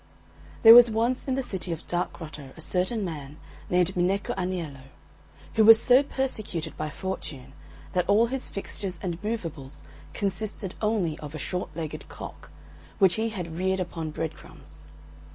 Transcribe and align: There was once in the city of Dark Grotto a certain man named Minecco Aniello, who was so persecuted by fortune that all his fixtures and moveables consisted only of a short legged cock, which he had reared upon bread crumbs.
There 0.63 0.73
was 0.73 0.89
once 0.89 1.27
in 1.27 1.35
the 1.35 1.43
city 1.43 1.71
of 1.71 1.85
Dark 1.85 2.11
Grotto 2.13 2.53
a 2.57 2.61
certain 2.61 3.05
man 3.05 3.37
named 3.69 3.93
Minecco 3.95 4.33
Aniello, 4.33 4.85
who 5.53 5.63
was 5.63 5.79
so 5.79 6.01
persecuted 6.01 6.75
by 6.75 6.89
fortune 6.89 7.53
that 7.93 8.09
all 8.09 8.25
his 8.25 8.49
fixtures 8.49 8.97
and 9.03 9.21
moveables 9.21 9.83
consisted 10.15 10.73
only 10.81 11.19
of 11.19 11.35
a 11.35 11.37
short 11.37 11.69
legged 11.75 12.09
cock, 12.09 12.49
which 12.97 13.13
he 13.13 13.29
had 13.29 13.55
reared 13.55 13.79
upon 13.79 14.09
bread 14.09 14.33
crumbs. 14.33 14.85